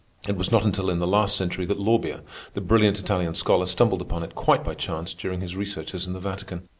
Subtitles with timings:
[0.27, 2.21] It was not until in the last century that Lorbia,
[2.55, 6.19] the brilliant Italian scholar, stumbled upon it quite by chance during his researches in the
[6.19, 6.63] Vatican.